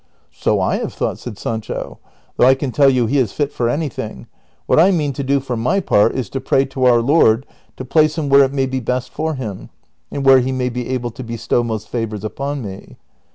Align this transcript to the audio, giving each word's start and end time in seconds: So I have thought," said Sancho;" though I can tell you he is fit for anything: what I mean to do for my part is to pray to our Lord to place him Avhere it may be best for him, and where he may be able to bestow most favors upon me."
So 0.31 0.59
I 0.59 0.77
have 0.77 0.93
thought," 0.95 1.19
said 1.19 1.37
Sancho;" 1.37 1.99
though 2.35 2.47
I 2.47 2.55
can 2.55 2.71
tell 2.71 2.89
you 2.89 3.05
he 3.05 3.19
is 3.19 3.33
fit 3.33 3.51
for 3.53 3.69
anything: 3.69 4.25
what 4.65 4.79
I 4.79 4.89
mean 4.89 5.13
to 5.13 5.23
do 5.23 5.39
for 5.39 5.55
my 5.55 5.79
part 5.79 6.15
is 6.15 6.27
to 6.31 6.41
pray 6.41 6.65
to 6.65 6.85
our 6.85 7.01
Lord 7.03 7.45
to 7.77 7.85
place 7.85 8.17
him 8.17 8.27
Avhere 8.31 8.45
it 8.45 8.51
may 8.53 8.65
be 8.65 8.79
best 8.79 9.11
for 9.11 9.35
him, 9.35 9.69
and 10.09 10.25
where 10.25 10.39
he 10.39 10.51
may 10.51 10.69
be 10.69 10.89
able 10.89 11.11
to 11.11 11.23
bestow 11.23 11.61
most 11.63 11.87
favors 11.87 12.23
upon 12.23 12.63
me." 12.63 12.97